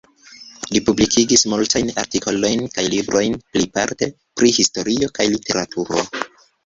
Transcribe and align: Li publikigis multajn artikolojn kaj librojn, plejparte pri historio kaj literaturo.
Li 0.75 0.79
publikigis 0.85 1.43
multajn 1.51 1.91
artikolojn 2.03 2.65
kaj 2.77 2.87
librojn, 2.95 3.37
plejparte 3.57 4.09
pri 4.41 4.51
historio 4.59 5.11
kaj 5.19 5.29
literaturo. 5.35 6.03